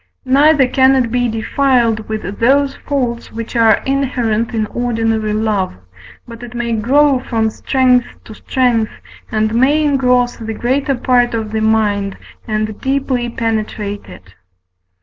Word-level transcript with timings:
neither 0.25 0.67
can 0.67 0.95
it 0.95 1.11
be 1.11 1.29
defiled 1.29 2.09
with 2.09 2.39
those 2.39 2.75
faults 2.75 3.31
which 3.31 3.55
are 3.55 3.83
inherent 3.85 4.51
in 4.51 4.65
ordinary 4.65 5.31
love; 5.31 5.75
but 6.27 6.41
it 6.41 6.55
may 6.55 6.71
grow 6.71 7.19
from 7.19 7.51
strength 7.51 8.07
to 8.23 8.33
strength, 8.33 8.89
and 9.31 9.53
may 9.53 9.83
engross 9.85 10.37
the 10.37 10.55
greater 10.55 10.95
part 10.95 11.35
of 11.35 11.51
the 11.51 11.61
mind, 11.61 12.17
and 12.47 12.81
deeply 12.81 13.29
penetrate 13.29 14.05
it. 14.05 14.33